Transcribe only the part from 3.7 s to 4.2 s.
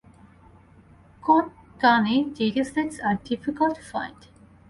to find.